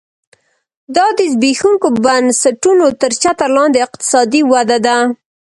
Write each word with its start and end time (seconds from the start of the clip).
دا 0.95 1.07
د 1.17 1.19
زبېښونکو 1.33 1.87
بنسټونو 2.03 2.85
تر 3.01 3.11
چتر 3.23 3.49
لاندې 3.57 3.79
اقتصادي 3.87 4.41
وده 4.51 4.77
ده 4.85 4.97